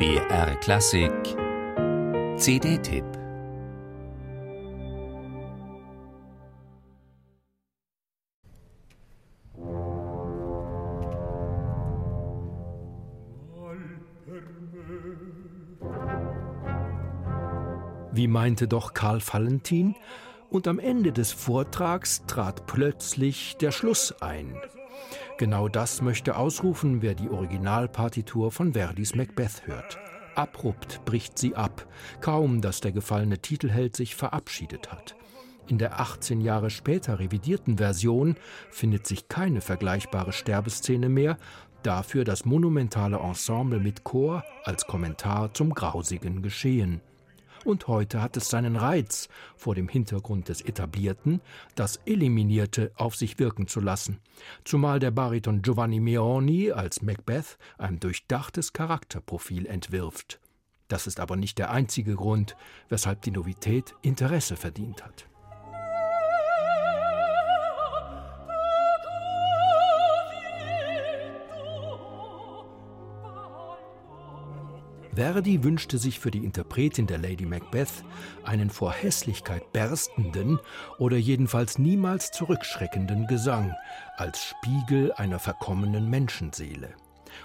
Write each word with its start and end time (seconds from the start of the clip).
BR 0.00 0.56
Klassik 0.60 1.12
CD-Tipp 2.38 3.04
Wie 18.12 18.26
meinte 18.26 18.68
doch 18.68 18.94
Karl 18.94 19.20
Valentin? 19.20 19.96
Und 20.48 20.66
am 20.66 20.78
Ende 20.78 21.12
des 21.12 21.30
Vortrags 21.30 22.24
trat 22.26 22.66
plötzlich 22.66 23.58
der 23.58 23.70
Schluss 23.70 24.14
ein. 24.22 24.56
Genau 25.40 25.68
das 25.68 26.02
möchte 26.02 26.36
ausrufen, 26.36 27.00
wer 27.00 27.14
die 27.14 27.30
Originalpartitur 27.30 28.52
von 28.52 28.74
Verdis 28.74 29.14
Macbeth 29.14 29.66
hört. 29.66 29.98
Abrupt 30.34 31.02
bricht 31.06 31.38
sie 31.38 31.56
ab, 31.56 31.88
kaum 32.20 32.60
dass 32.60 32.82
der 32.82 32.92
gefallene 32.92 33.38
Titelheld 33.38 33.96
sich 33.96 34.16
verabschiedet 34.16 34.92
hat. 34.92 35.16
In 35.66 35.78
der 35.78 35.98
18 35.98 36.42
Jahre 36.42 36.68
später 36.68 37.20
revidierten 37.20 37.78
Version 37.78 38.36
findet 38.68 39.06
sich 39.06 39.28
keine 39.28 39.62
vergleichbare 39.62 40.34
Sterbeszene 40.34 41.08
mehr, 41.08 41.38
dafür 41.82 42.24
das 42.24 42.44
monumentale 42.44 43.16
Ensemble 43.16 43.80
mit 43.80 44.04
Chor 44.04 44.44
als 44.64 44.86
Kommentar 44.86 45.54
zum 45.54 45.72
grausigen 45.72 46.42
Geschehen. 46.42 47.00
Und 47.64 47.88
heute 47.88 48.22
hat 48.22 48.36
es 48.36 48.48
seinen 48.48 48.76
Reiz, 48.76 49.28
vor 49.56 49.74
dem 49.74 49.88
Hintergrund 49.88 50.48
des 50.48 50.62
Etablierten 50.62 51.40
das 51.74 52.00
Eliminierte 52.06 52.90
auf 52.96 53.16
sich 53.16 53.38
wirken 53.38 53.66
zu 53.68 53.80
lassen, 53.80 54.18
zumal 54.64 54.98
der 54.98 55.10
Bariton 55.10 55.62
Giovanni 55.62 56.00
Meoni 56.00 56.72
als 56.72 57.02
Macbeth 57.02 57.58
ein 57.76 58.00
durchdachtes 58.00 58.72
Charakterprofil 58.72 59.66
entwirft. 59.66 60.40
Das 60.88 61.06
ist 61.06 61.20
aber 61.20 61.36
nicht 61.36 61.58
der 61.58 61.70
einzige 61.70 62.16
Grund, 62.16 62.56
weshalb 62.88 63.22
die 63.22 63.30
Novität 63.30 63.94
Interesse 64.02 64.56
verdient 64.56 65.04
hat. 65.04 65.29
Verdi 75.14 75.64
wünschte 75.64 75.98
sich 75.98 76.20
für 76.20 76.30
die 76.30 76.44
Interpretin 76.44 77.06
der 77.06 77.18
Lady 77.18 77.44
Macbeth 77.44 78.04
einen 78.44 78.70
vor 78.70 78.92
Hässlichkeit 78.92 79.72
berstenden 79.72 80.60
oder 80.98 81.16
jedenfalls 81.16 81.78
niemals 81.78 82.30
zurückschreckenden 82.30 83.26
Gesang 83.26 83.74
als 84.16 84.44
Spiegel 84.44 85.12
einer 85.12 85.38
verkommenen 85.38 86.08
Menschenseele. 86.08 86.94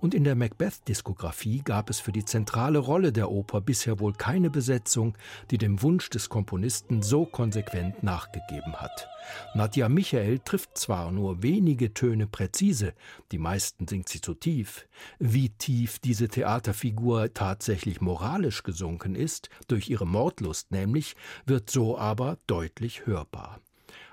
Und 0.00 0.14
in 0.14 0.24
der 0.24 0.34
Macbeth-Diskografie 0.34 1.62
gab 1.64 1.90
es 1.90 2.00
für 2.00 2.12
die 2.12 2.24
zentrale 2.24 2.78
Rolle 2.78 3.12
der 3.12 3.30
Oper 3.30 3.60
bisher 3.60 4.00
wohl 4.00 4.12
keine 4.12 4.50
Besetzung, 4.50 5.16
die 5.50 5.58
dem 5.58 5.82
Wunsch 5.82 6.10
des 6.10 6.28
Komponisten 6.28 7.02
so 7.02 7.26
konsequent 7.26 8.02
nachgegeben 8.02 8.76
hat. 8.76 9.08
Nadja 9.54 9.88
Michael 9.88 10.38
trifft 10.40 10.78
zwar 10.78 11.10
nur 11.12 11.42
wenige 11.42 11.92
Töne 11.94 12.26
präzise, 12.26 12.94
die 13.32 13.38
meisten 13.38 13.86
singt 13.86 14.08
sie 14.08 14.20
zu 14.20 14.34
tief. 14.34 14.86
Wie 15.18 15.50
tief 15.50 15.98
diese 15.98 16.28
Theaterfigur 16.28 17.34
tatsächlich 17.34 18.00
moralisch 18.00 18.62
gesunken 18.62 19.14
ist, 19.14 19.50
durch 19.66 19.90
ihre 19.90 20.06
Mordlust 20.06 20.70
nämlich, 20.70 21.16
wird 21.46 21.70
so 21.70 21.98
aber 21.98 22.38
deutlich 22.46 23.06
hörbar. 23.06 23.60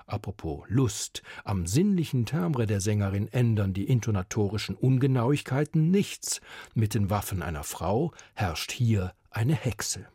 Apropos 0.06 0.64
Lust, 0.68 1.22
am 1.44 1.66
sinnlichen 1.66 2.26
Timbre 2.26 2.66
der 2.66 2.80
Sängerin 2.80 3.26
ändern 3.28 3.72
die 3.72 3.88
intonatorischen 3.88 4.76
Ungenauigkeiten 4.76 5.90
nichts. 5.90 6.40
Mit 6.74 6.94
den 6.94 7.10
Waffen 7.10 7.42
einer 7.42 7.64
Frau 7.64 8.12
herrscht 8.34 8.70
hier 8.70 9.14
eine 9.30 9.54
Hexe. 9.54 10.06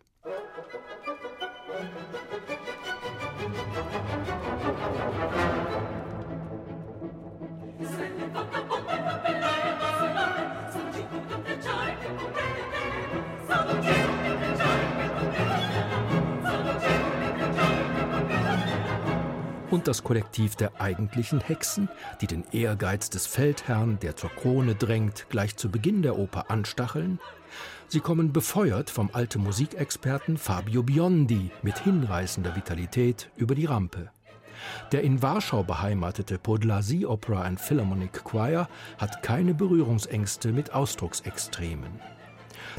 Und 19.71 19.87
das 19.87 20.03
Kollektiv 20.03 20.55
der 20.55 20.79
eigentlichen 20.79 21.39
Hexen, 21.39 21.89
die 22.21 22.27
den 22.27 22.43
Ehrgeiz 22.51 23.09
des 23.09 23.27
Feldherrn, 23.27 23.99
der 23.99 24.15
zur 24.15 24.29
Krone 24.29 24.75
drängt, 24.75 25.27
gleich 25.29 25.55
zu 25.55 25.69
Beginn 25.69 26.01
der 26.01 26.17
Oper 26.17 26.51
anstacheln. 26.51 27.19
Sie 27.87 27.99
kommen 27.99 28.31
befeuert 28.31 28.89
vom 28.89 29.09
alten 29.13 29.43
Musikexperten 29.43 30.37
Fabio 30.37 30.83
Biondi 30.83 31.51
mit 31.61 31.79
hinreißender 31.79 32.55
Vitalität 32.55 33.29
über 33.35 33.55
die 33.55 33.65
Rampe. 33.65 34.11
Der 34.91 35.03
in 35.03 35.21
Warschau 35.21 35.63
beheimatete 35.63 36.37
Podlasie 36.37 37.05
Opera 37.05 37.43
and 37.43 37.59
Philharmonic 37.59 38.23
Choir 38.23 38.69
hat 38.97 39.23
keine 39.23 39.53
Berührungsängste 39.53 40.51
mit 40.51 40.73
Ausdrucksextremen. 40.73 41.99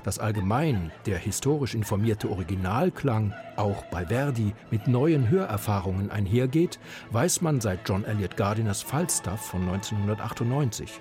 Dass 0.04 0.18
allgemein 0.18 0.92
der 1.06 1.18
historisch 1.18 1.74
informierte 1.74 2.30
Originalklang 2.30 3.32
auch 3.56 3.84
bei 3.86 4.06
Verdi 4.06 4.54
mit 4.70 4.88
neuen 4.88 5.28
Hörerfahrungen 5.28 6.10
einhergeht, 6.10 6.78
weiß 7.10 7.40
man 7.40 7.60
seit 7.60 7.88
John 7.88 8.04
Elliott 8.04 8.36
Gardiners 8.36 8.82
Falstaff 8.82 9.40
von 9.46 9.62
1998. 9.62 11.00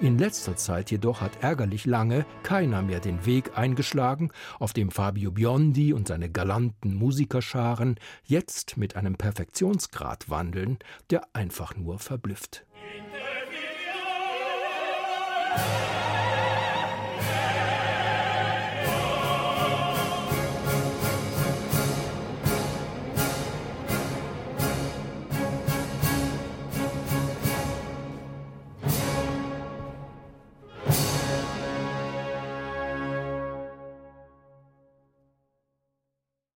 In 0.00 0.18
letzter 0.18 0.56
Zeit 0.56 0.90
jedoch 0.90 1.20
hat 1.20 1.42
ärgerlich 1.42 1.84
lange 1.86 2.26
keiner 2.42 2.82
mehr 2.82 3.00
den 3.00 3.26
Weg 3.26 3.56
eingeschlagen, 3.56 4.30
auf 4.58 4.72
dem 4.72 4.90
Fabio 4.90 5.30
Biondi 5.30 5.92
und 5.92 6.08
seine 6.08 6.30
galanten 6.30 6.94
Musikerscharen 6.94 7.96
jetzt 8.24 8.76
mit 8.76 8.96
einem 8.96 9.16
Perfektionsgrad 9.16 10.30
wandeln, 10.30 10.78
der 11.10 11.28
einfach 11.32 11.76
nur 11.76 11.98
verblüfft. 11.98 12.64
Interview. 15.56 16.03